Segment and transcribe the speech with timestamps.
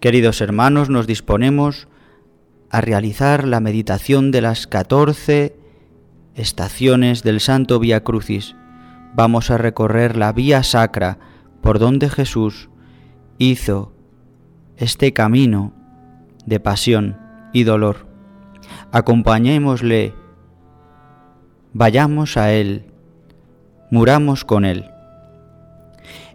[0.00, 1.88] Queridos hermanos, nos disponemos
[2.70, 5.54] a realizar la meditación de las 14
[6.34, 8.56] estaciones del Santo Vía Crucis.
[9.14, 11.18] Vamos a recorrer la vía sacra
[11.60, 12.70] por donde Jesús
[13.38, 13.92] hizo
[14.76, 15.72] este camino
[16.46, 17.18] de pasión
[17.52, 18.06] y dolor.
[18.90, 20.14] Acompañémosle,
[21.72, 22.86] vayamos a Él,
[23.90, 24.86] muramos con Él.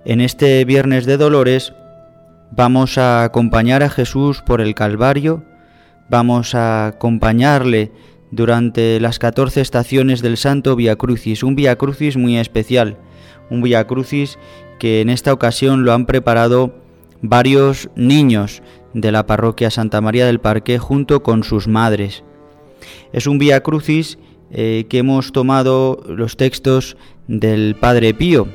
[0.06, 1.74] En este viernes de dolores
[2.52, 5.44] vamos a acompañar a Jesús por el Calvario,
[6.10, 7.92] vamos a acompañarle
[8.32, 12.98] durante las 14 estaciones del Santo Via Crucis, un Via Crucis muy especial,
[13.50, 14.38] un Via Crucis
[14.80, 16.76] que en esta ocasión lo han preparado
[17.22, 18.62] varios niños
[18.94, 22.24] de la parroquia Santa María del Parque junto con sus madres.
[23.12, 24.18] Es un Via Crucis
[24.52, 28.48] eh, que hemos tomado los textos del Padre Pío.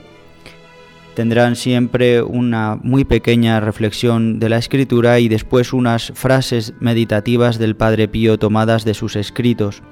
[1.14, 7.76] Tendrán siempre una muy pequeña reflexión de la escritura y después unas frases meditativas del
[7.76, 9.82] Padre Pío tomadas de sus escritos.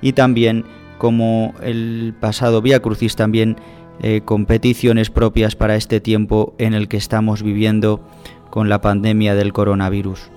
[0.00, 0.64] Y también,
[0.98, 3.56] como el pasado Via Crucis, también
[4.00, 8.00] eh, competiciones propias para este tiempo en el que estamos viviendo
[8.50, 10.30] con la pandemia del coronavirus.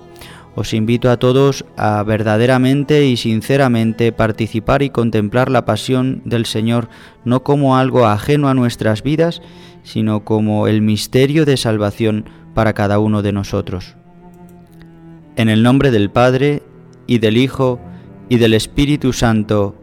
[0.58, 6.88] Os invito a todos a verdaderamente y sinceramente participar y contemplar la pasión del Señor
[7.24, 9.40] no como algo ajeno a nuestras vidas,
[9.84, 13.94] sino como el misterio de salvación para cada uno de nosotros.
[15.36, 16.64] En el nombre del Padre,
[17.06, 17.78] y del Hijo,
[18.28, 19.76] y del Espíritu Santo.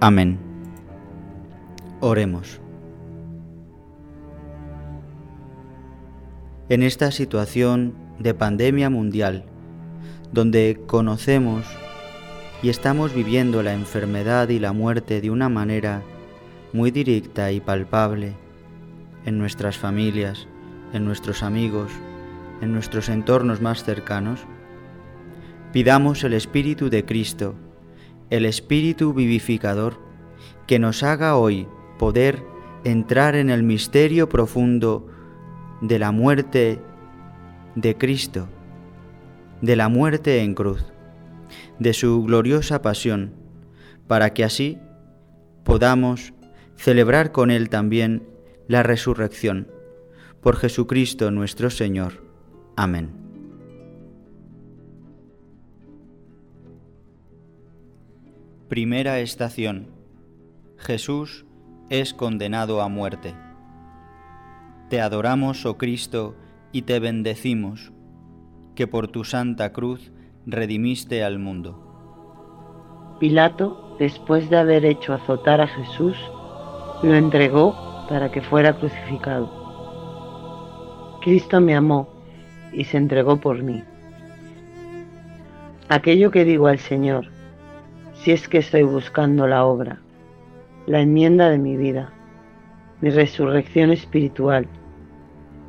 [0.00, 0.38] Amén.
[2.00, 2.58] Oremos.
[6.70, 9.44] en esta situación de pandemia mundial,
[10.32, 11.66] donde conocemos
[12.62, 16.02] y estamos viviendo la enfermedad y la muerte de una manera
[16.72, 18.34] muy directa y palpable
[19.26, 20.48] en nuestras familias,
[20.92, 21.92] en nuestros amigos,
[22.62, 24.40] en nuestros entornos más cercanos,
[25.72, 27.54] pidamos el Espíritu de Cristo,
[28.30, 30.00] el Espíritu vivificador,
[30.66, 31.66] que nos haga hoy
[31.98, 32.42] poder
[32.84, 35.06] entrar en el misterio profundo
[35.80, 36.80] de la muerte
[37.74, 38.48] de Cristo,
[39.62, 40.84] de la muerte en cruz,
[41.78, 43.32] de su gloriosa pasión,
[44.06, 44.78] para que así
[45.64, 46.34] podamos
[46.76, 48.28] celebrar con Él también
[48.68, 49.68] la resurrección.
[50.42, 52.24] Por Jesucristo nuestro Señor.
[52.76, 53.10] Amén.
[58.68, 59.88] Primera estación.
[60.76, 61.46] Jesús
[61.88, 63.34] es condenado a muerte.
[64.88, 66.34] Te adoramos, oh Cristo,
[66.72, 67.92] y te bendecimos,
[68.74, 70.12] que por tu santa cruz
[70.46, 73.16] redimiste al mundo.
[73.20, 76.16] Pilato, después de haber hecho azotar a Jesús,
[77.02, 77.76] lo entregó
[78.08, 79.50] para que fuera crucificado.
[81.22, 82.08] Cristo me amó
[82.72, 83.82] y se entregó por mí.
[85.88, 87.26] Aquello que digo al Señor,
[88.14, 90.00] si es que estoy buscando la obra,
[90.86, 92.12] la enmienda de mi vida,
[93.00, 94.66] mi resurrección espiritual,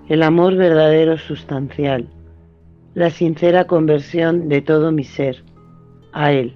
[0.10, 2.08] el amor verdadero sustancial,
[2.96, 5.44] la sincera conversión de todo mi ser
[6.12, 6.56] a Él.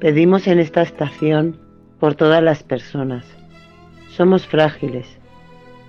[0.00, 1.56] Pedimos en esta estación
[2.00, 3.24] por todas las personas.
[4.08, 5.18] Somos frágiles,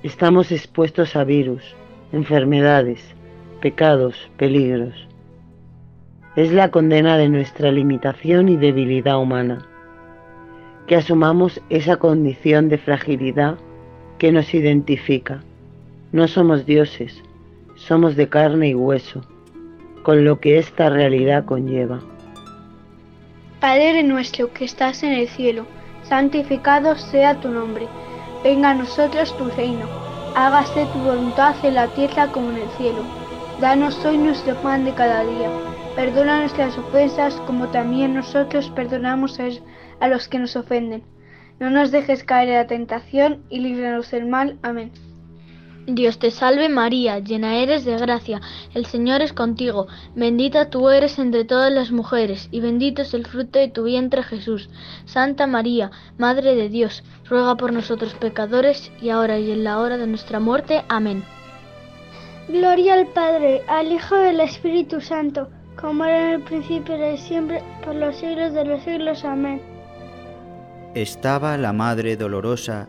[0.04, 1.76] estamos expuestos a virus,
[2.12, 3.16] enfermedades,
[3.62, 4.94] pecados, peligros.
[6.36, 9.66] Es la condena de nuestra limitación y debilidad humana.
[10.86, 13.58] Que asumamos esa condición de fragilidad
[14.20, 15.42] que nos identifica.
[16.12, 17.24] No somos dioses,
[17.76, 19.22] somos de carne y hueso,
[20.04, 22.00] con lo que esta realidad conlleva.
[23.60, 25.66] Padre nuestro que estás en el cielo,
[26.04, 27.88] santificado sea tu nombre,
[28.44, 29.86] venga a nosotros tu reino,
[30.36, 33.04] hágase tu voluntad en la tierra como en el cielo.
[33.62, 35.50] Danos hoy nuestro pan de cada día,
[35.96, 39.40] perdona nuestras ofensas como también nosotros perdonamos
[40.00, 41.04] a los que nos ofenden
[41.60, 44.58] no nos dejes caer en la tentación y líbranos del mal.
[44.62, 44.92] Amén.
[45.88, 48.42] Dios te salve María, llena eres de gracia,
[48.74, 53.26] el Señor es contigo, bendita tú eres entre todas las mujeres, y bendito es el
[53.26, 54.70] fruto de tu vientre Jesús.
[55.06, 59.98] Santa María, Madre de Dios, ruega por nosotros pecadores, y ahora y en la hora
[59.98, 60.84] de nuestra muerte.
[60.90, 61.24] Amén.
[62.48, 65.50] Gloria al Padre, al Hijo y al Espíritu Santo,
[65.80, 69.24] como era en el principio y siempre, por los siglos de los siglos.
[69.24, 69.62] Amén
[70.96, 72.88] estaba la Madre Dolorosa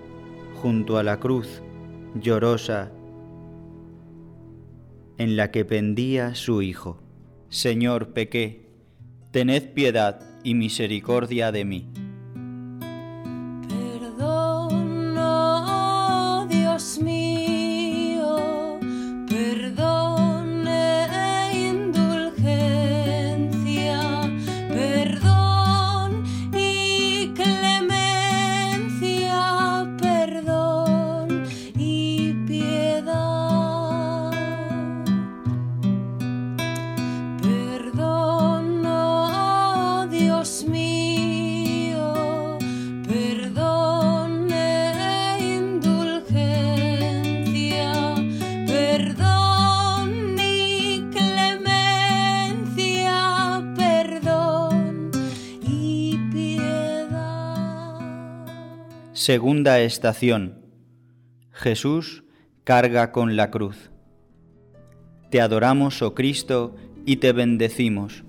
[0.63, 1.61] junto a la cruz
[2.21, 2.93] llorosa
[5.19, 6.99] en la que pendía su Hijo.
[7.49, 8.69] Señor, pequé,
[9.31, 12.06] tened piedad y misericordia de mí.
[59.27, 60.55] Segunda estación.
[61.51, 62.23] Jesús
[62.63, 63.91] carga con la cruz.
[65.33, 68.23] Te adoramos, oh Cristo, y te bendecimos,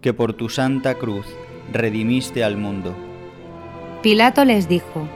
[0.00, 1.26] que por tu santa cruz
[1.72, 2.94] redimiste al mundo.
[4.04, 5.08] Pilato les dijo,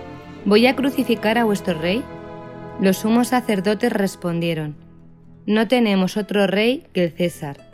[0.47, 2.03] ¿Voy a crucificar a vuestro rey?
[2.81, 4.75] Los sumos sacerdotes respondieron,
[5.47, 7.71] No tenemos otro rey que el César.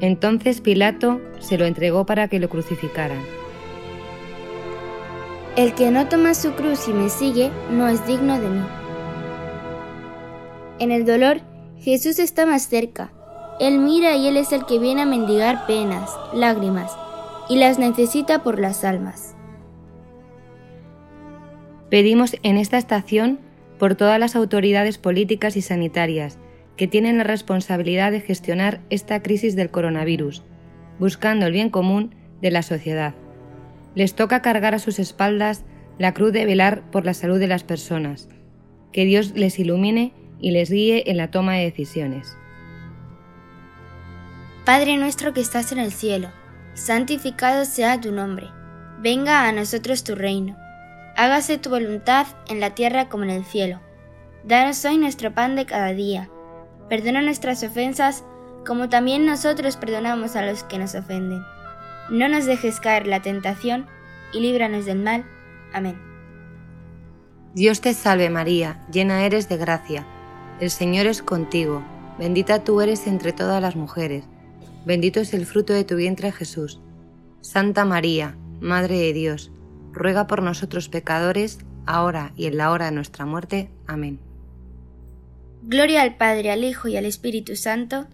[0.00, 3.39] Entonces Pilato se lo entregó para que lo crucificaran.
[5.60, 8.62] El que no toma su cruz y me sigue no es digno de mí.
[10.78, 11.42] En el dolor,
[11.76, 13.12] Jesús está más cerca.
[13.60, 16.96] Él mira y Él es el que viene a mendigar penas, lágrimas,
[17.50, 19.36] y las necesita por las almas.
[21.90, 23.38] Pedimos en esta estación
[23.78, 26.38] por todas las autoridades políticas y sanitarias
[26.78, 30.42] que tienen la responsabilidad de gestionar esta crisis del coronavirus,
[30.98, 33.12] buscando el bien común de la sociedad.
[33.94, 35.64] Les toca cargar a sus espaldas
[35.98, 38.28] la cruz de velar por la salud de las personas.
[38.92, 42.36] Que Dios les ilumine y les guíe en la toma de decisiones.
[44.64, 46.28] Padre nuestro que estás en el cielo,
[46.74, 48.48] santificado sea tu nombre.
[49.00, 50.56] Venga a nosotros tu reino
[51.20, 53.80] Hágase tu voluntad en la tierra como en el cielo.
[54.44, 56.30] Danos hoy nuestro pan de cada día.
[56.88, 58.24] Perdona nuestras ofensas
[58.66, 61.42] como también nosotros perdonamos a los que nos ofenden.
[62.10, 63.86] No nos dejes caer la tentación
[64.32, 65.24] y líbranos del mal.
[65.72, 65.96] Amén.
[67.54, 70.06] Dios te salve María, llena eres de gracia.
[70.60, 71.82] El Señor es contigo.
[72.18, 74.24] Bendita tú eres entre todas las mujeres.
[74.84, 76.80] Bendito es el fruto de tu vientre Jesús.
[77.40, 79.50] Santa María, Madre de Dios
[79.92, 83.70] ruega por nosotros pecadores, ahora y en la hora de nuestra muerte.
[83.86, 84.20] Amén.
[85.62, 88.06] Gloria al Padre, al Hijo y al Espíritu Santo,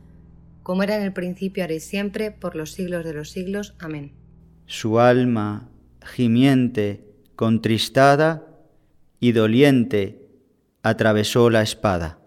[0.67, 3.77] como era en el principio, ahora y siempre, por los siglos de los siglos.
[3.79, 4.17] Amén.
[4.67, 5.71] Su alma,
[6.05, 7.05] gimiente,
[7.37, 8.49] contristada
[9.21, 10.27] y doliente,
[10.83, 12.19] atravesó la espada.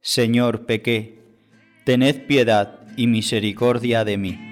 [0.00, 1.18] Señor, pequé,
[1.84, 4.49] tened piedad y misericordia de mí.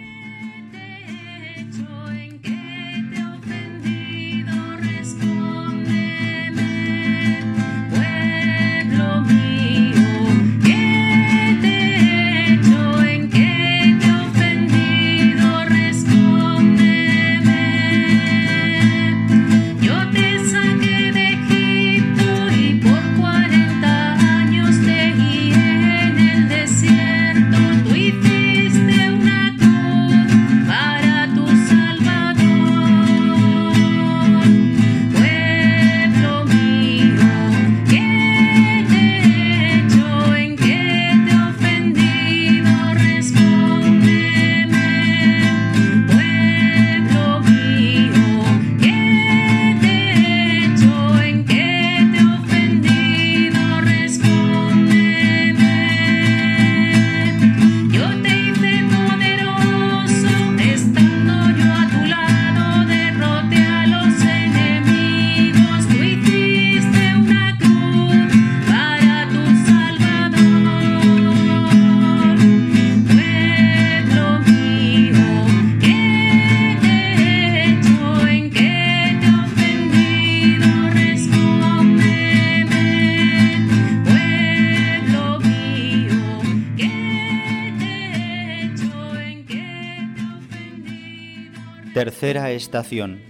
[92.58, 93.22] Estación.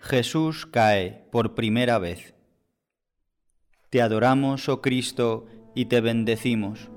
[0.00, 2.34] Jesús cae por primera vez.
[3.90, 6.88] Te adoramos, oh Cristo, y te bendecimos,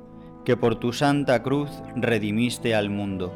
[0.46, 3.36] que por tu santa cruz redimiste al mundo.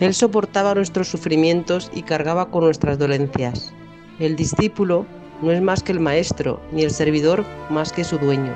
[0.00, 3.72] Él soportaba nuestros sufrimientos y cargaba con nuestras dolencias.
[4.18, 5.06] El discípulo
[5.42, 8.52] no es más que el maestro, ni el servidor más que su dueño.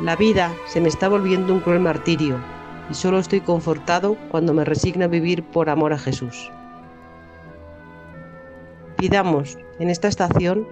[0.00, 2.38] La vida se me está volviendo un cruel martirio,
[2.90, 6.50] y solo estoy confortado cuando me resigno a vivir por amor a Jesús.
[8.96, 10.66] Pidamos en esta estación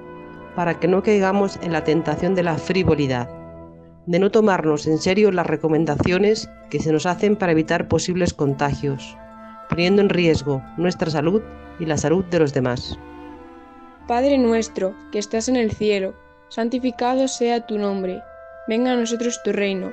[0.57, 3.31] para que no caigamos en la tentación de la frivolidad,
[4.07, 9.17] de no tomarnos en serio las recomendaciones que se nos hacen para evitar posibles contagios,
[9.69, 11.43] poniendo en riesgo nuestra salud
[11.79, 12.99] y la salud de los demás.
[14.09, 16.15] Padre nuestro, que estás en el cielo,
[16.49, 18.23] santificado sea tu nombre,
[18.67, 19.93] venga a nosotros tu reino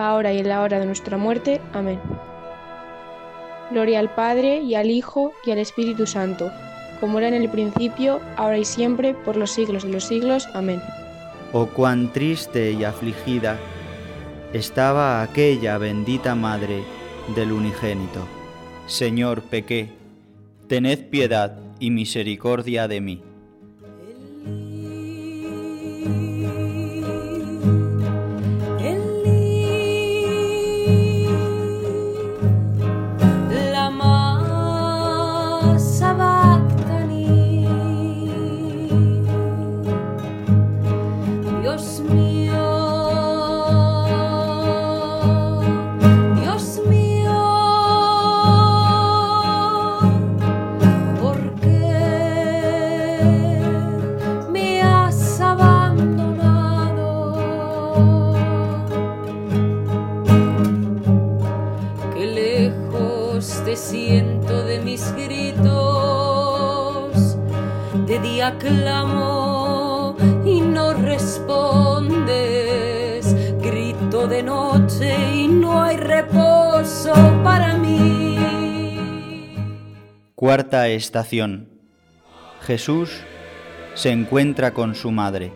[0.00, 1.60] ahora y en la hora de nuestra muerte.
[1.72, 2.00] Amén.
[3.70, 6.50] Gloria al Padre, y al Hijo, y al Espíritu Santo,
[7.00, 10.48] como era en el principio, ahora y siempre, por los siglos de los siglos.
[10.54, 10.82] Amén.
[11.52, 13.58] Oh cuán triste y afligida
[14.52, 16.82] estaba aquella bendita Madre
[17.34, 18.26] del Unigénito.
[18.86, 19.90] Señor, pequé,
[20.66, 23.22] tened piedad y misericordia de mí.
[80.60, 81.70] Cuarta estación.
[82.60, 83.22] Jesús
[83.94, 85.54] se encuentra con su madre.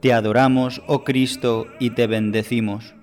[0.00, 2.94] Te adoramos, oh Cristo, y te bendecimos,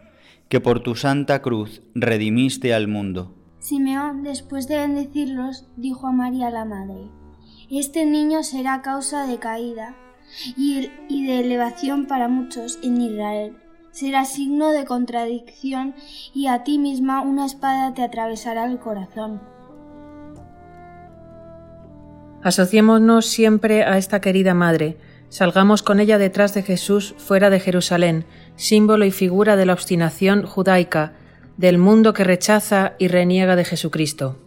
[0.48, 3.36] que por tu santa cruz redimiste al mundo.
[3.60, 7.10] Simeón, después de bendecirlos, dijo a María la Madre,
[7.70, 9.98] este niño será causa de caída
[10.56, 13.58] y, de elevación para muchos en Israel.
[13.92, 15.96] Será signo de contradicción
[16.34, 19.53] y a ti misma una espada te atravesará el corazón.
[22.44, 24.98] Asociémonos siempre a esta querida madre,
[25.30, 28.26] salgamos con ella detrás de Jesús fuera de Jerusalén,
[28.58, 31.14] símbolo y figura de la obstinación judaica,
[31.56, 34.40] del mundo que rechaza y reniega de Jesucristo.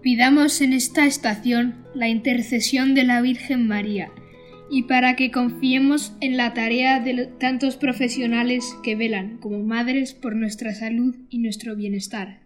[0.00, 4.10] Pidamos en esta estación la intercesión de la Virgen María
[4.70, 10.34] y para que confiemos en la tarea de tantos profesionales que velan como madres por
[10.34, 12.45] nuestra salud y nuestro bienestar.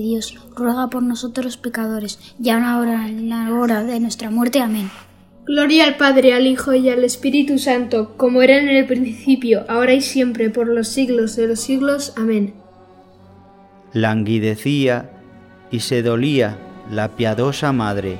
[0.00, 4.60] Dios, ruega por nosotros pecadores, ya ahora en la hora de nuestra muerte.
[4.60, 4.90] Amén.
[5.44, 9.92] Gloria al Padre, al Hijo y al Espíritu Santo, como era en el principio, ahora
[9.92, 12.12] y siempre, por los siglos de los siglos.
[12.16, 12.54] Amén.
[13.92, 15.10] Languidecía
[15.72, 16.58] y se dolía
[16.90, 18.18] la piadosa Madre,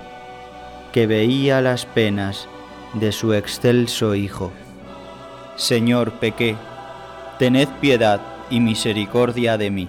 [0.92, 2.48] que veía las penas
[2.94, 4.52] de su excelso Hijo.
[5.56, 6.56] Señor, pequé,
[7.38, 9.88] tened piedad y misericordia de mí.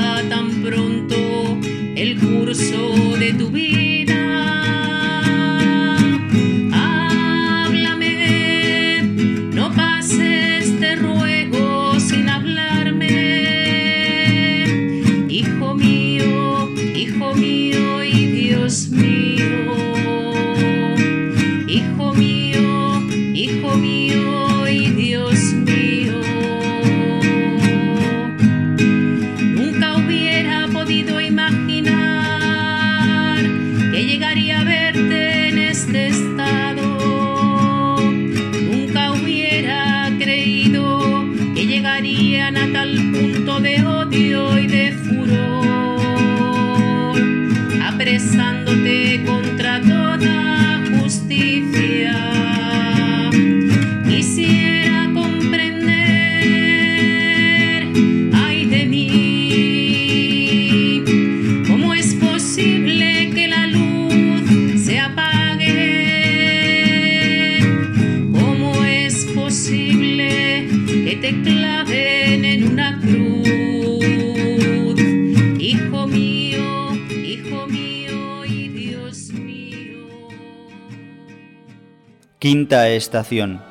[82.41, 83.61] Quinta estación.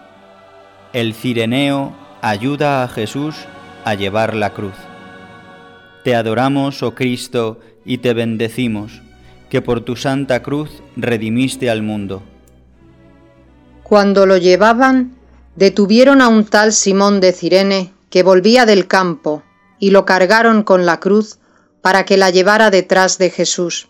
[0.93, 3.35] El cireneo ayuda a Jesús
[3.85, 4.77] a llevar la cruz.
[6.05, 9.03] Te adoramos, oh Cristo, y te bendecimos,
[9.49, 12.23] que por tu santa cruz redimiste al mundo.
[13.83, 15.17] Cuando lo llevaban,
[15.57, 19.43] detuvieron a un tal Simón de Cirene que volvía del campo
[19.81, 21.41] y lo cargaron con la cruz
[21.83, 23.89] para que la llevara detrás de Jesús.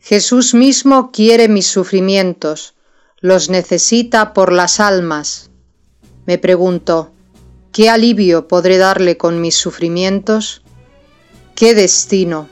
[0.00, 2.74] Jesús mismo quiere mis sufrimientos,
[3.20, 5.50] los necesita por las almas.
[6.26, 7.12] Me pregunto,
[7.72, 10.62] ¿qué alivio podré darle con mis sufrimientos?
[11.54, 12.48] ¿Qué destino?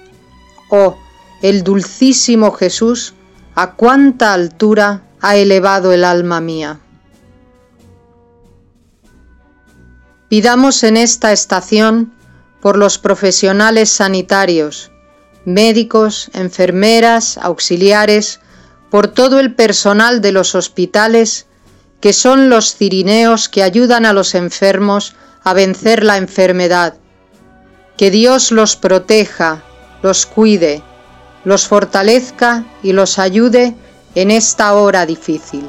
[0.70, 0.98] Oh,
[1.40, 3.14] el dulcísimo Jesús,
[3.54, 6.80] a cuánta altura ha elevado el alma mía.
[10.28, 12.12] Pidamos en esta estación
[12.60, 14.90] por los profesionales sanitarios,
[15.46, 18.40] médicos, enfermeras, auxiliares,
[18.90, 21.46] por todo el personal de los hospitales,
[22.00, 26.94] que son los cirineos que ayudan a los enfermos a vencer la enfermedad.
[27.96, 29.62] Que Dios los proteja,
[30.02, 30.82] los cuide,
[31.44, 33.74] los fortalezca y los ayude
[34.14, 35.68] en esta hora difícil.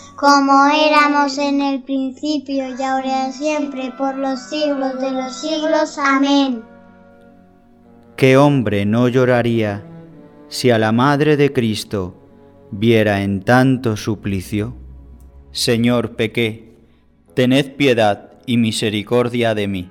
[0.21, 5.97] como éramos en el principio y ahora siempre, por los siglos de los siglos.
[5.97, 6.61] Amén.
[8.15, 9.83] ¿Qué hombre no lloraría
[10.47, 12.13] si a la Madre de Cristo
[12.69, 14.75] viera en tanto suplicio?
[15.51, 16.75] Señor, pequé,
[17.33, 19.89] tened piedad y misericordia de mí.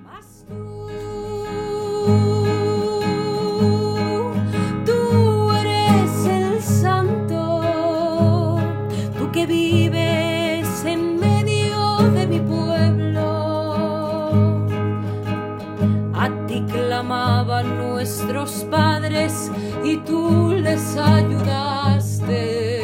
[17.63, 19.51] Nuestros padres
[19.85, 22.81] y tú les ayudaste.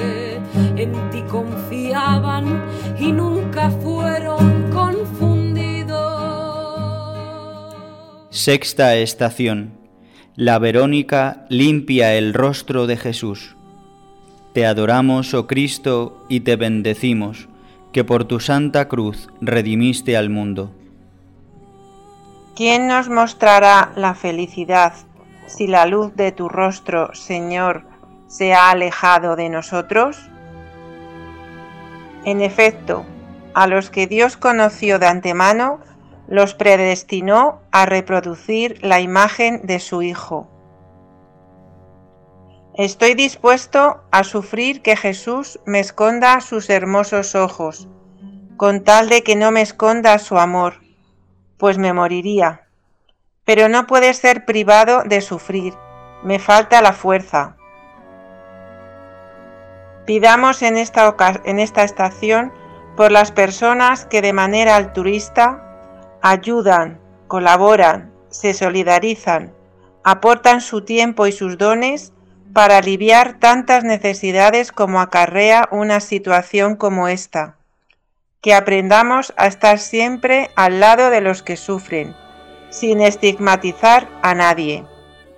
[0.76, 2.62] En ti confiaban
[2.98, 5.96] y nunca fueron confundidos.
[8.30, 9.72] Sexta estación.
[10.34, 13.56] La Verónica limpia el rostro de Jesús.
[14.52, 17.48] Te adoramos, oh Cristo, y te bendecimos,
[17.92, 20.72] que por tu santa cruz redimiste al mundo.
[22.56, 24.94] ¿Quién nos mostrará la felicidad
[25.46, 27.84] si la luz de tu rostro, Señor,
[28.28, 30.30] se ha alejado de nosotros?
[32.24, 33.04] En efecto,
[33.52, 35.80] a los que Dios conoció de antemano,
[36.28, 40.48] los predestinó a reproducir la imagen de su Hijo.
[42.72, 47.86] Estoy dispuesto a sufrir que Jesús me esconda sus hermosos ojos,
[48.56, 50.85] con tal de que no me esconda su amor
[51.58, 52.62] pues me moriría.
[53.44, 55.74] Pero no puede ser privado de sufrir,
[56.22, 57.56] me falta la fuerza.
[60.04, 61.14] Pidamos en esta,
[61.44, 62.52] en esta estación
[62.96, 65.62] por las personas que de manera altruista
[66.22, 69.52] ayudan, colaboran, se solidarizan,
[70.04, 72.12] aportan su tiempo y sus dones
[72.52, 77.56] para aliviar tantas necesidades como acarrea una situación como esta
[78.46, 82.14] que aprendamos a estar siempre al lado de los que sufren,
[82.70, 84.84] sin estigmatizar a nadie.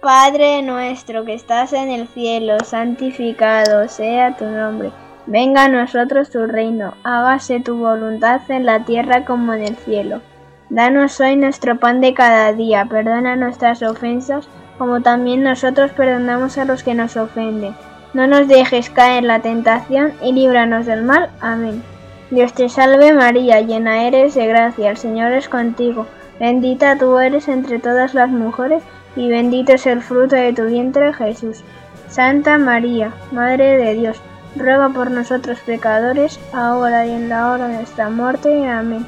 [0.02, 4.90] Padre nuestro que estás en el cielo, santificado sea tu nombre.
[5.24, 10.20] Venga a nosotros tu reino, hágase tu voluntad en la tierra como en el cielo.
[10.68, 16.66] Danos hoy nuestro pan de cada día, perdona nuestras ofensas, como también nosotros perdonamos a
[16.66, 17.74] los que nos ofenden.
[18.12, 21.30] No nos dejes caer en la tentación y líbranos del mal.
[21.40, 21.82] Amén.
[22.30, 26.06] Dios te salve María, llena eres de gracia, el Señor es contigo.
[26.38, 28.82] Bendita tú eres entre todas las mujeres,
[29.16, 31.62] y bendito es el fruto de tu vientre, Jesús.
[32.08, 34.20] Santa María, Madre de Dios,
[34.56, 38.68] ruega por nosotros pecadores, ahora y en la hora de nuestra muerte.
[38.68, 39.06] Amén.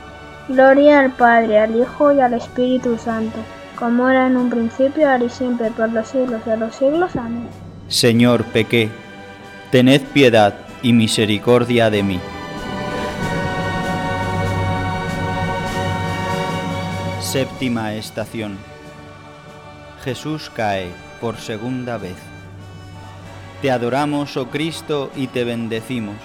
[0.49, 3.39] Gloria al Padre, al Hijo y al Espíritu Santo,
[3.77, 7.15] como era en un principio, ahora y siempre, por los siglos de los siglos.
[7.17, 7.49] Amén.
[7.89, 8.89] Señor, pequé,
[9.71, 12.21] tened piedad y misericordia de mí.
[17.31, 18.59] Séptima estación.
[20.03, 20.91] Jesús cae
[21.21, 22.17] por segunda vez.
[23.63, 26.17] Te adoramos, oh Cristo, y te bendecimos,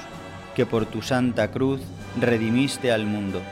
[0.56, 1.80] que por tu santa cruz
[2.20, 3.44] redimiste al mundo.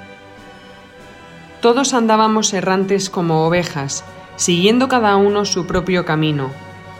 [1.61, 4.03] Todos andábamos errantes como ovejas,
[4.35, 6.49] siguiendo cada uno su propio camino,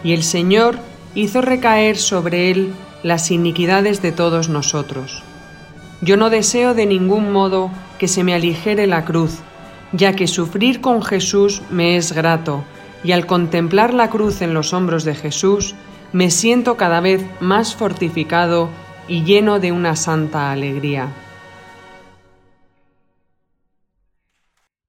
[0.04, 0.78] y el Señor
[1.16, 5.24] hizo recaer sobre él las iniquidades de todos nosotros.
[6.00, 9.40] Yo no deseo de ningún modo que se me aligere la cruz,
[9.94, 12.64] ya que sufrir con Jesús me es grato,
[13.04, 15.74] y al contemplar la cruz en los hombros de Jesús,
[16.12, 18.70] me siento cada vez más fortificado
[19.06, 21.08] y lleno de una santa alegría.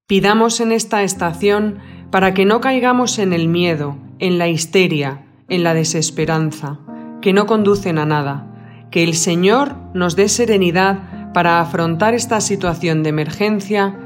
[0.06, 1.78] Pidamos en esta estación
[2.10, 6.78] para que no caigamos en el miedo, en la histeria, en la desesperanza,
[7.20, 13.02] que no conducen a nada, que el Señor nos dé serenidad para afrontar esta situación
[13.02, 14.05] de emergencia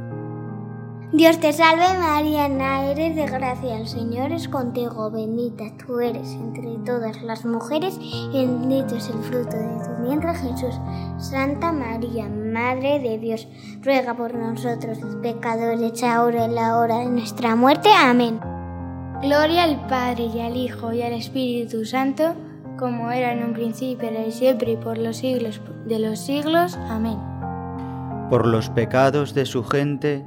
[1.13, 2.47] Dios te salve María,
[2.89, 8.29] eres de gracia, el Señor es contigo, bendita tú eres entre todas las mujeres y
[8.31, 10.79] bendito es el fruto de tu vientre Jesús.
[11.17, 13.45] Santa María, Madre de Dios,
[13.81, 17.89] ruega por nosotros los pecadores, ahora en la hora de nuestra muerte.
[17.93, 18.39] Amén.
[19.21, 22.35] Gloria al Padre y al Hijo y al Espíritu Santo,
[22.79, 26.77] como era en un principio, ahora y siempre y por los siglos de los siglos.
[26.87, 27.17] Amén.
[28.29, 30.25] Por los pecados de su gente,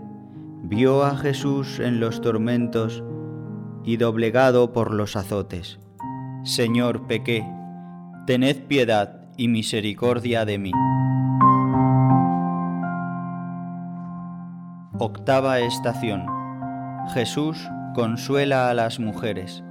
[0.66, 3.04] vio a Jesús en los tormentos
[3.84, 5.78] y doblegado por los azotes.
[6.42, 7.46] Señor, pequé,
[8.26, 10.72] tened piedad y misericordia de mí.
[14.98, 16.24] Octava estación.
[17.12, 19.62] Jesús consuela a las mujeres.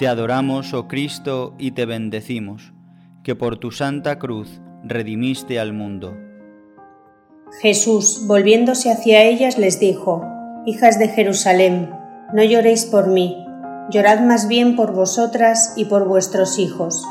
[0.00, 2.74] Te adoramos, oh Cristo, y te bendecimos,
[3.22, 6.16] que por tu santa cruz redimiste al mundo.
[7.60, 10.26] Jesús, volviéndose hacia ellas, les dijo,
[10.66, 11.90] Hijas de Jerusalén,
[12.32, 13.46] no lloréis por mí,
[13.90, 17.06] llorad más bien por vosotras y por vuestros hijos.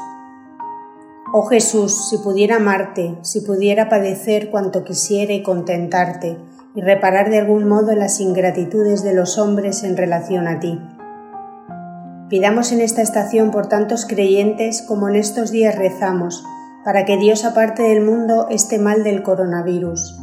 [1.34, 6.38] Oh Jesús, si pudiera amarte, si pudiera padecer cuanto quisiera y contentarte,
[6.76, 10.78] y reparar de algún modo las ingratitudes de los hombres en relación a ti.
[12.30, 16.44] Pidamos en esta estación por tantos creyentes como en estos días rezamos,
[16.84, 20.23] para que Dios aparte del mundo este mal del coronavirus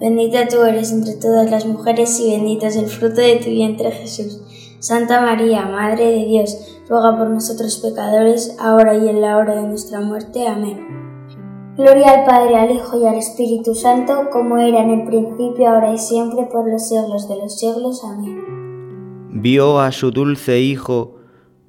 [0.00, 3.90] Bendita tú eres entre todas las mujeres y bendito es el fruto de tu vientre
[3.90, 4.40] Jesús.
[4.78, 9.66] Santa María, Madre de Dios, ruega por nosotros pecadores, ahora y en la hora de
[9.66, 10.46] nuestra muerte.
[10.46, 10.78] Amén.
[11.76, 15.92] Gloria al Padre, al Hijo y al Espíritu Santo, como era en el principio, ahora
[15.92, 18.04] y siempre, por los siglos de los siglos.
[18.04, 18.40] Amén.
[19.32, 21.16] Vio a su dulce Hijo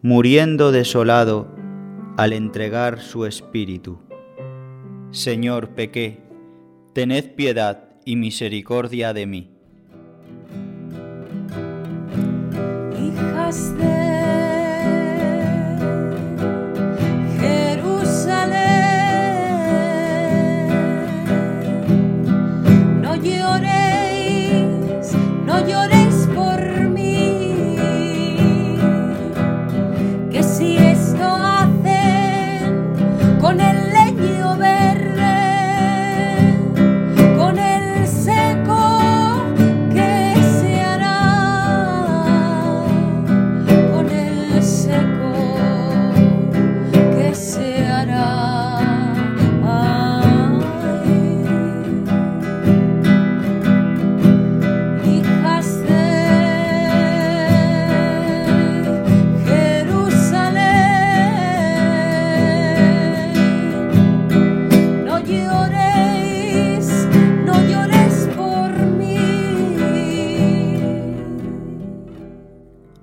[0.03, 1.47] muriendo desolado
[2.15, 3.97] al entregar su espíritu.
[5.09, 6.21] Señor, pequé,
[6.93, 9.51] tened piedad y misericordia de mí.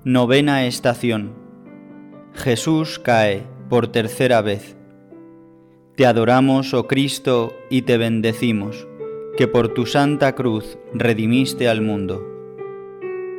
[0.09, 1.35] Novena estación.
[2.33, 4.77] Jesús cae por tercera vez.
[5.97, 8.87] Te adoramos, oh Cristo, y te bendecimos,
[9.35, 12.25] que por tu santa cruz redimiste al mundo.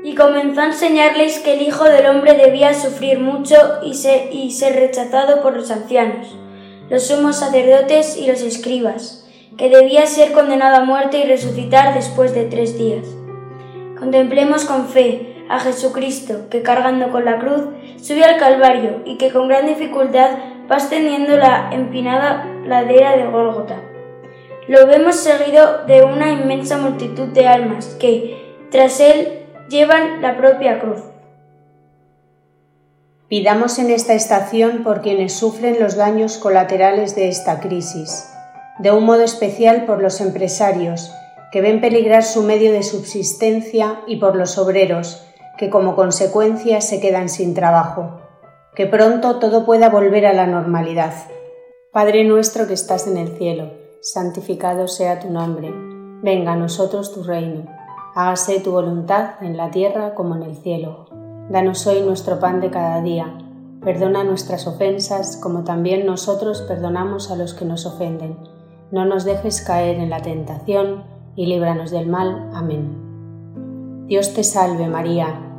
[0.05, 5.41] Y comenzó a enseñarles que el Hijo del Hombre debía sufrir mucho y ser, rechazado
[5.41, 6.37] por los ancianos,
[6.91, 9.27] los sumos sacerdotes y los escribas,
[9.57, 13.07] que debía ser condenado a muerte y resucitar después de tres días.
[13.99, 17.69] Contemplemos con fe a Jesucristo, que cargando con la cruz
[18.01, 20.31] subió al Calvario y que con gran dificultad
[20.71, 23.81] va ascendiendo la empinada ladera de Gólgota.
[24.69, 30.79] Lo vemos seguido de una inmensa multitud de almas que, tras él, llevan la propia
[30.79, 31.01] cruz.
[33.29, 38.31] Pidamos en esta estación por quienes sufren los daños colaterales de esta crisis,
[38.79, 41.13] de un modo especial por los empresarios,
[41.53, 45.28] que ven peligrar su medio de subsistencia y por los obreros,
[45.59, 48.21] que como consecuencia se quedan sin trabajo.
[48.75, 51.13] Que pronto todo pueda volver a la normalidad.
[51.93, 55.71] Padre nuestro que estás en el cielo, santificado sea tu nombre.
[56.23, 57.67] Venga a nosotros tu reino.
[58.15, 61.07] Hágase tu voluntad en la tierra como en el cielo.
[61.51, 63.37] Danos hoy nuestro pan de cada día.
[63.83, 68.39] Perdona nuestras ofensas como también nosotros perdonamos a los que nos ofenden.
[68.93, 72.51] No nos dejes caer en la tentación y líbranos del mal.
[72.55, 74.07] Amén.
[74.07, 75.48] Dios te salve María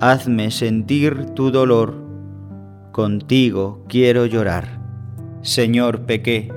[0.00, 1.94] hazme sentir tu dolor,
[2.90, 4.80] contigo quiero llorar.
[5.42, 6.50] Señor, pequé,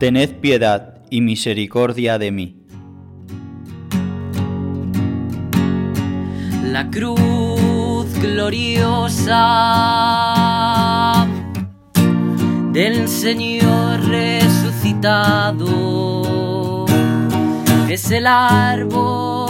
[0.00, 2.56] tened piedad y misericordia de mí.
[6.64, 9.36] La cruz gloriosa
[12.72, 16.86] del Señor resucitado
[17.88, 19.43] es el árbol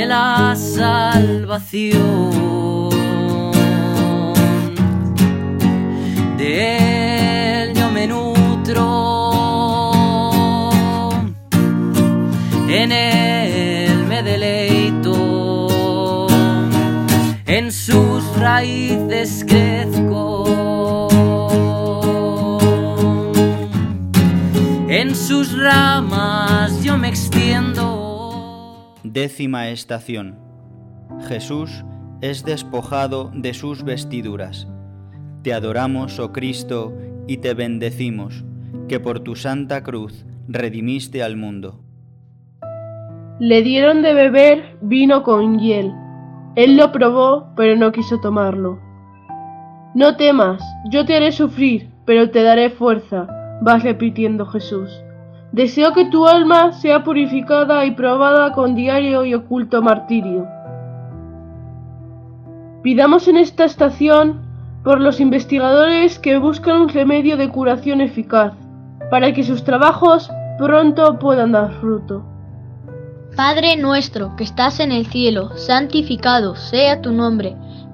[0.00, 2.00] de la salvación.
[6.38, 8.80] De él yo me nutro,
[12.68, 16.26] en él me deleito,
[17.46, 20.46] en sus raíces crezco.
[24.88, 27.89] En sus ramas yo me extiendo.
[29.12, 30.38] Décima estación.
[31.26, 31.84] Jesús
[32.20, 34.68] es despojado de sus vestiduras.
[35.42, 36.96] Te adoramos, oh Cristo,
[37.26, 38.44] y te bendecimos,
[38.86, 41.80] que por tu santa cruz redimiste al mundo.
[43.40, 45.92] Le dieron de beber vino con hiel.
[46.54, 48.78] Él lo probó, pero no quiso tomarlo.
[49.96, 53.26] No temas, yo te haré sufrir, pero te daré fuerza,
[53.60, 55.02] vas repitiendo Jesús.
[55.52, 60.46] Deseo que tu alma sea purificada y probada con diario y oculto martirio.
[62.82, 64.40] Pidamos en esta estación
[64.84, 68.54] por los investigadores que buscan un remedio de curación eficaz,
[69.10, 72.24] para que sus trabajos pronto puedan dar fruto.
[73.36, 77.56] Padre nuestro que estás en el cielo, santificado sea tu nombre,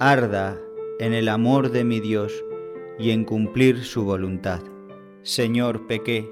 [0.00, 0.56] arda
[1.00, 2.44] en el amor de mi Dios
[3.00, 4.60] y en cumplir su voluntad.
[5.22, 6.30] Señor, pequé,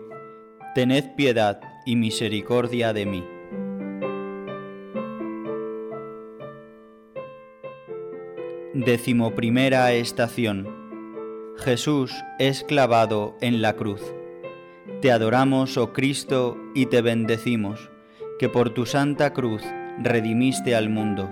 [0.76, 3.24] tened piedad y misericordia de mí.
[8.74, 10.68] Decimoprimera estación.
[11.56, 14.02] Jesús es clavado en la cruz.
[15.00, 17.90] Te adoramos, oh Cristo, y te bendecimos,
[18.38, 19.62] que por tu santa cruz
[19.98, 21.28] redimiste al mundo.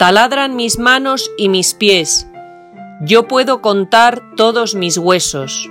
[0.00, 2.26] Taladran mis manos y mis pies.
[3.02, 5.68] Yo puedo contar todos mis huesos.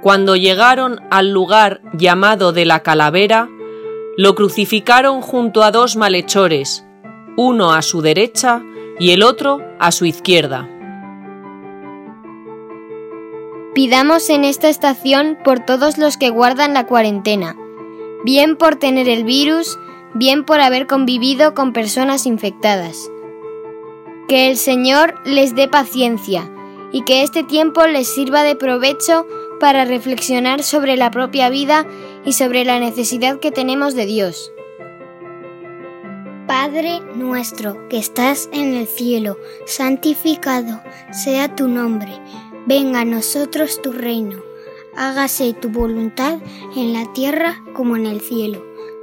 [0.00, 3.50] Cuando llegaron al lugar llamado de la calavera,
[4.16, 6.86] lo crucificaron junto a dos malhechores,
[7.36, 8.62] uno a su derecha
[8.98, 10.66] y el otro a su izquierda.
[13.74, 17.54] Pidamos en esta estación por todos los que guardan la cuarentena,
[18.24, 19.78] bien por tener el virus,
[20.18, 23.10] bien por haber convivido con personas infectadas.
[24.28, 26.50] Que el Señor les dé paciencia
[26.92, 29.26] y que este tiempo les sirva de provecho
[29.60, 31.86] para reflexionar sobre la propia vida
[32.24, 34.52] y sobre la necesidad que tenemos de Dios.
[36.46, 42.12] Padre nuestro que estás en el cielo, santificado sea tu nombre,
[42.66, 44.38] venga a nosotros tu reino,
[44.96, 46.38] hágase tu voluntad
[46.76, 48.75] en la tierra como en el cielo.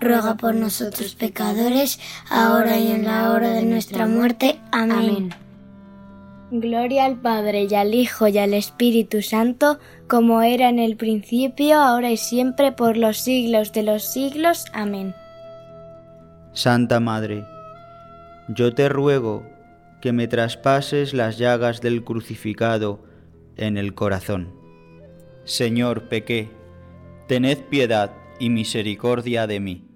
[0.00, 1.98] ruega por nosotros pecadores,
[2.30, 4.60] ahora y en la hora de nuestra muerte.
[4.72, 5.30] Amén.
[6.50, 11.80] Gloria al Padre y al Hijo y al Espíritu Santo, como era en el principio,
[11.80, 14.66] ahora y siempre, por los siglos de los siglos.
[14.72, 15.14] Amén.
[16.52, 17.44] Santa Madre,
[18.48, 19.42] yo te ruego
[20.00, 23.00] que me traspases las llagas del crucificado
[23.56, 24.52] en el corazón.
[25.44, 26.50] Señor, pequé,
[27.26, 29.93] tened piedad y misericordia de mí.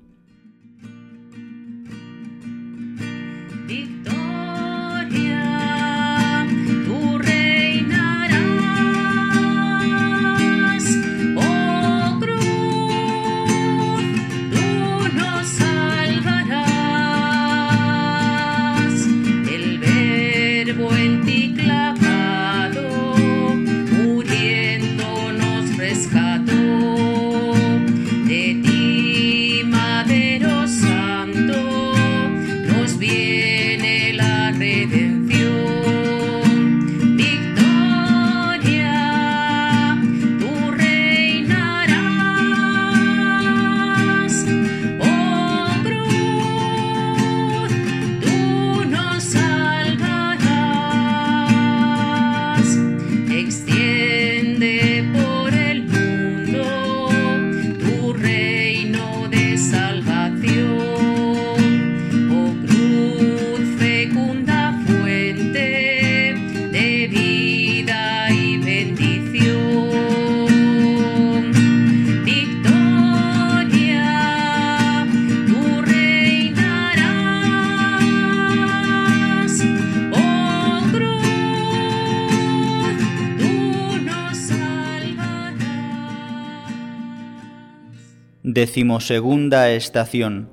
[88.78, 90.48] Decimosegunda estación.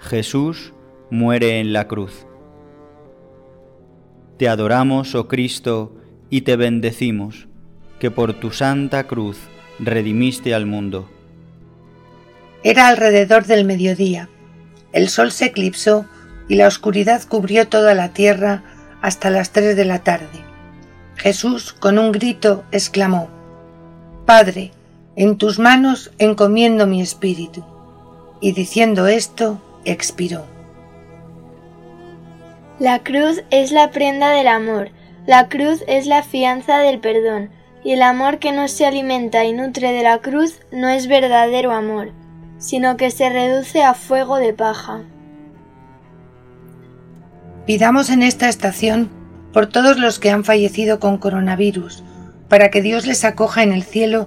[0.00, 0.74] Jesús
[1.10, 2.26] muere en la cruz.
[4.36, 5.94] Te adoramos, oh Cristo,
[6.28, 7.46] y te bendecimos,
[8.00, 9.38] que por tu santa cruz
[9.78, 11.08] redimiste al mundo.
[12.64, 14.28] Era alrededor del mediodía.
[14.92, 16.06] El sol se eclipsó
[16.48, 18.64] y la oscuridad cubrió toda la tierra
[19.02, 20.26] hasta las tres de la tarde.
[21.14, 23.30] Jesús, con un grito, exclamó,
[24.26, 24.72] Padre,
[25.16, 27.64] en tus manos encomiendo mi espíritu.
[28.40, 30.44] Y diciendo esto, expiró.
[32.78, 34.90] La cruz es la prenda del amor,
[35.26, 37.50] la cruz es la fianza del perdón,
[37.84, 41.72] y el amor que no se alimenta y nutre de la cruz no es verdadero
[41.72, 42.10] amor,
[42.58, 45.02] sino que se reduce a fuego de paja.
[47.66, 49.10] Pidamos en esta estación
[49.52, 52.02] por todos los que han fallecido con coronavirus,
[52.48, 54.26] para que Dios les acoja en el cielo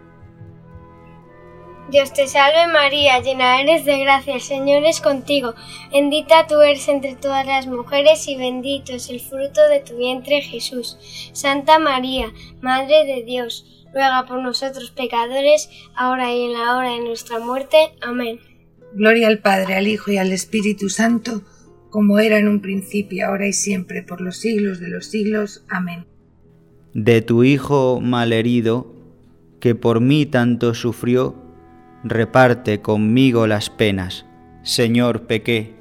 [1.91, 5.55] Dios te salve María, llena eres de gracia, el Señor es contigo.
[5.91, 10.41] Bendita tú eres entre todas las mujeres y bendito es el fruto de tu vientre
[10.41, 10.97] Jesús.
[11.33, 12.31] Santa María,
[12.61, 17.75] Madre de Dios, ruega por nosotros pecadores, ahora y en la hora de nuestra muerte.
[17.99, 18.39] Amén.
[18.93, 21.41] Gloria al Padre, al Hijo y al Espíritu Santo,
[21.89, 25.65] como era en un principio, ahora y siempre, por los siglos de los siglos.
[25.67, 26.05] Amén.
[26.93, 28.95] De tu Hijo malherido,
[29.59, 31.40] que por mí tanto sufrió,
[32.03, 34.25] reparte conmigo las penas.
[34.63, 35.75] Señor, pequé,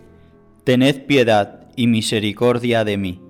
[0.65, 3.21] tened piedad y misericordia de mí.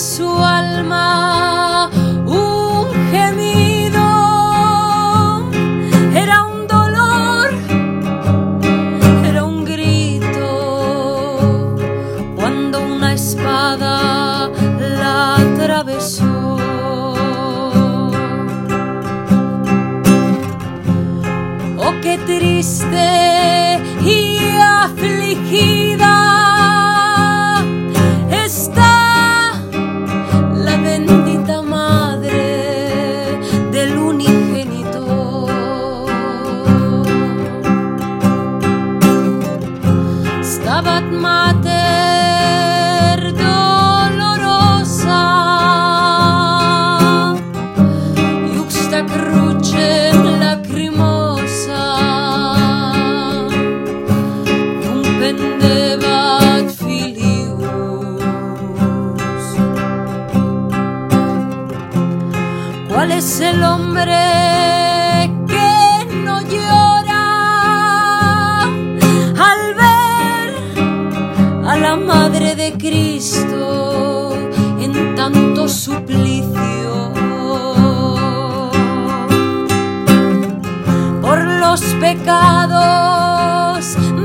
[0.00, 1.90] Su alma
[2.24, 4.00] un gemido
[6.14, 7.50] Era un dolor
[9.26, 10.38] era un grito
[12.34, 14.48] cuando una espada
[14.78, 16.56] la atravesó.
[21.76, 23.29] Oh, qué triste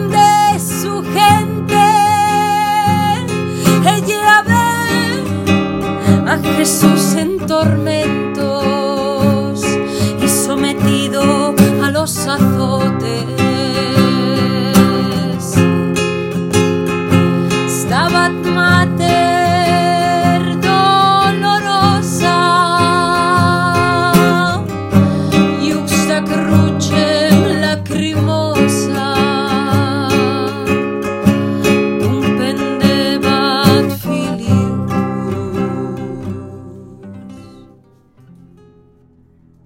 [0.10, 1.86] de su gente,
[3.86, 4.70] ella ve
[6.30, 6.95] a Jesús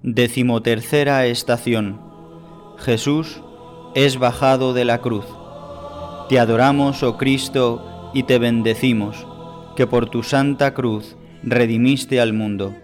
[0.02, 2.00] Decimotercera estación.
[2.78, 3.42] Jesús
[3.94, 5.26] es bajado de la cruz.
[6.30, 9.26] Te adoramos, oh Cristo, y te bendecimos,
[9.76, 12.74] que por tu santa cruz redimiste al mundo.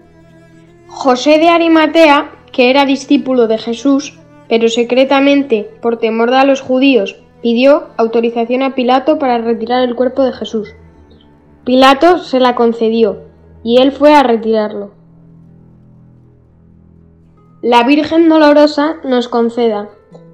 [0.89, 7.17] José de Arimatea, que era discípulo de Jesús, pero secretamente, por temor a los judíos,
[7.41, 10.69] pidió autorización a Pilato para retirar el cuerpo de Jesús.
[11.65, 13.23] Pilato se la concedió,
[13.65, 14.96] y él fue a retirarlo.
[17.63, 19.89] La Virgen Dolorosa nos conceda,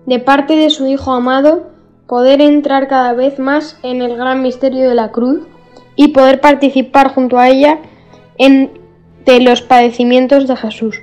[0.06, 1.70] de parte de su Hijo amado,
[2.08, 5.46] poder entrar cada vez más en el gran misterio de la cruz
[5.94, 7.78] y poder participar junto a ella
[8.38, 8.72] en
[9.24, 11.00] de los padecimientos de Jesús.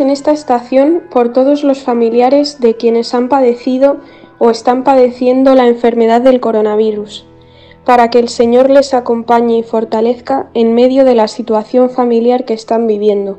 [0.00, 3.98] En esta estación por todos los familiares de quienes han padecido
[4.38, 7.26] o están padeciendo la enfermedad del coronavirus,
[7.84, 12.54] para que el Señor les acompañe y fortalezca en medio de la situación familiar que
[12.54, 13.38] están viviendo.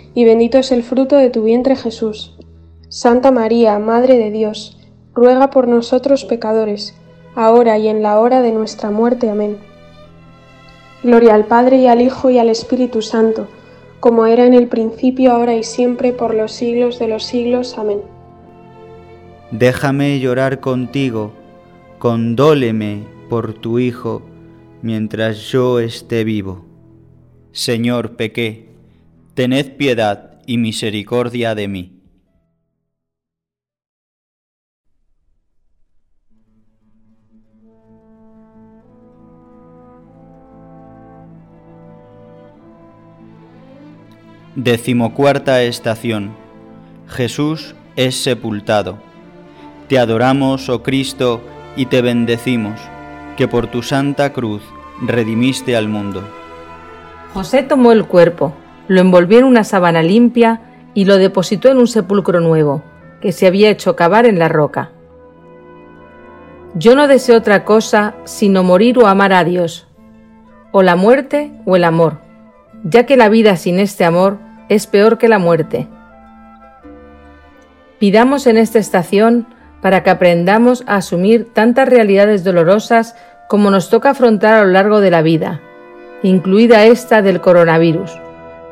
[0.13, 2.35] y bendito es el fruto de tu vientre Jesús.
[2.89, 4.77] Santa María, Madre de Dios,
[5.13, 6.95] ruega por nosotros pecadores,
[7.35, 9.29] ahora y en la hora de nuestra muerte.
[9.29, 9.57] Amén.
[11.03, 13.47] Gloria al Padre y al Hijo y al Espíritu Santo,
[13.99, 17.77] como era en el principio, ahora y siempre, por los siglos de los siglos.
[17.77, 18.01] Amén.
[19.51, 21.31] Déjame llorar contigo,
[21.99, 24.21] condóleme, por tu Hijo
[24.81, 26.65] mientras yo esté vivo.
[27.51, 28.70] Señor, pequé,
[29.41, 31.99] tened piedad y misericordia de mí.
[44.53, 46.35] Decimocuarta estación.
[47.07, 48.99] Jesús es sepultado.
[49.87, 51.41] Te adoramos, oh Cristo,
[51.75, 52.79] y te bendecimos,
[53.37, 54.61] que por tu santa cruz
[55.01, 56.21] redimiste al mundo.
[57.33, 58.53] José tomó el cuerpo,
[58.91, 60.61] lo envolvió en una sábana limpia
[60.93, 62.83] y lo depositó en un sepulcro nuevo,
[63.21, 64.91] que se había hecho cavar en la roca.
[66.75, 69.87] Yo no deseo otra cosa sino morir o amar a Dios,
[70.71, 72.31] o la muerte o el amor
[72.83, 74.39] ya que la vida sin este amor
[74.69, 75.87] es peor que la muerte.
[77.99, 79.47] Pidamos en esta estación
[79.81, 83.15] para que aprendamos a asumir tantas realidades dolorosas
[83.47, 85.61] como nos toca afrontar a lo largo de la vida,
[86.23, 88.11] incluida esta del coronavirus,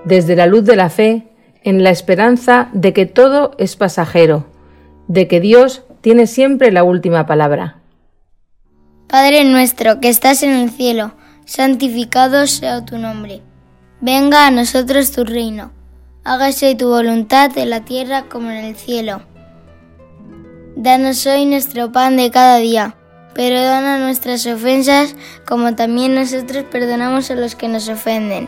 [0.05, 1.27] desde la luz de la fe,
[1.63, 4.45] en la esperanza de que todo es pasajero,
[5.07, 7.77] de que Dios tiene siempre la última palabra.
[9.07, 11.13] Padre nuestro que estás en el cielo,
[11.45, 13.41] santificado sea tu nombre
[14.01, 15.73] Venga a nosotros tu reino,
[16.23, 19.23] hágase tu voluntad en la tierra como en el cielo.
[20.77, 22.95] Danos hoy nuestro pan de cada día,
[23.35, 28.47] perdona nuestras ofensas como también nosotros perdonamos a los que nos ofenden.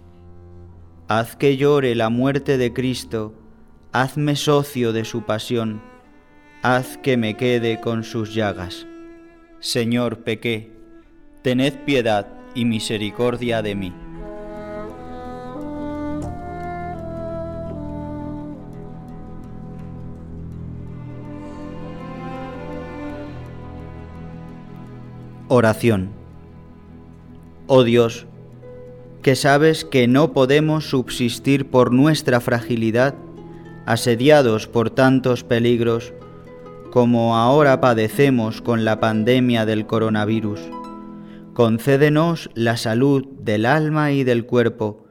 [1.13, 3.33] Haz que llore la muerte de Cristo,
[3.91, 5.81] hazme socio de su pasión,
[6.63, 8.87] haz que me quede con sus llagas.
[9.59, 10.71] Señor, pequé,
[11.41, 13.93] tened piedad y misericordia de mí.
[25.49, 26.11] Oración.
[27.67, 28.27] Oh Dios,
[29.21, 33.15] que sabes que no podemos subsistir por nuestra fragilidad,
[33.85, 36.13] asediados por tantos peligros,
[36.91, 40.59] como ahora padecemos con la pandemia del coronavirus.
[41.53, 45.05] Concédenos la salud del alma y del cuerpo,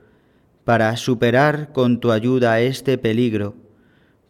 [0.65, 3.55] para superar con tu ayuda este peligro.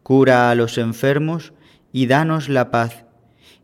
[0.02, 1.52] Cura a los enfermos
[1.92, 3.04] y danos la paz,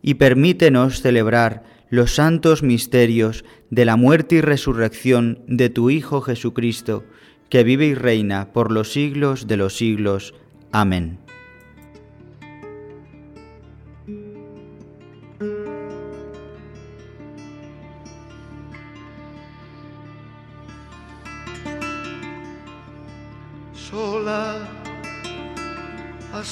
[0.03, 7.05] y permítenos celebrar los santos misterios de la muerte y resurrección de tu Hijo Jesucristo,
[7.49, 10.35] que vive y reina por los siglos de los siglos.
[10.73, 11.19] Amén.
[23.73, 24.69] Sola
[26.33, 26.43] a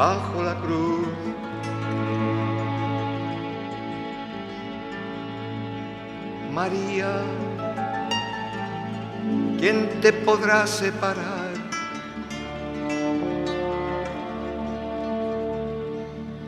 [0.00, 1.08] bajo la cruz.
[6.50, 7.20] María,
[9.58, 11.50] ¿quién te podrá separar?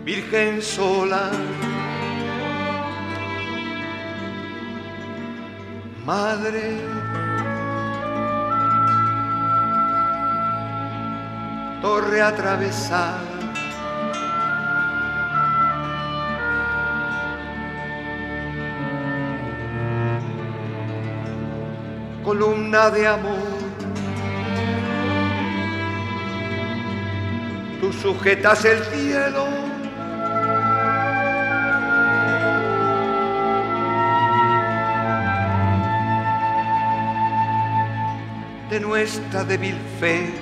[0.02, 1.30] Virgen sola,
[6.06, 6.80] Madre,
[11.82, 13.31] torre atravesada
[22.22, 23.32] columna de amor.
[27.80, 29.46] Tú sujetas el cielo.
[38.70, 40.41] De nuestra débil fe